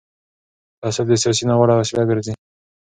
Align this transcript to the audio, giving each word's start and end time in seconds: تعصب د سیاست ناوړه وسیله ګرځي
تعصب 0.81 1.05
د 1.09 1.13
سیاست 1.21 1.43
ناوړه 1.49 1.73
وسیله 1.77 2.03
ګرځي 2.09 2.33